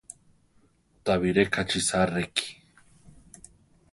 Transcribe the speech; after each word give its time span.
Tabiré 1.03 1.43
kachisa 1.53 1.99
reki. 2.13 2.47